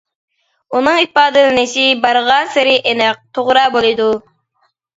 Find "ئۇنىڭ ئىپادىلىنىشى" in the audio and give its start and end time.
0.77-1.85